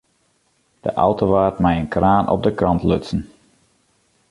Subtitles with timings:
[0.85, 3.21] De auto waard mei in kraan op de kant lutsen.